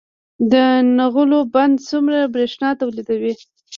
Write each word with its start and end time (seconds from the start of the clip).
د 0.51 0.53
نغلو 0.97 1.39
بند 1.53 1.75
څومره 1.89 2.17
بریښنا 2.33 2.69
تولیدوي؟ 2.81 3.33